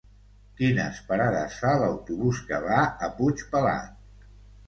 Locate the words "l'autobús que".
1.83-2.61